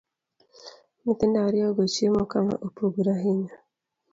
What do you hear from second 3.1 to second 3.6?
ahinya,